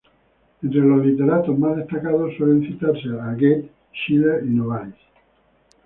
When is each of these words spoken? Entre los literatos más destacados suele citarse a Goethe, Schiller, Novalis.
Entre 0.63 0.79
los 0.81 1.05
literatos 1.05 1.59
más 1.59 1.75
destacados 1.77 2.33
suele 2.35 2.65
citarse 2.67 3.03
a 3.19 3.33
Goethe, 3.35 3.69
Schiller, 3.93 4.43
Novalis. 4.45 4.95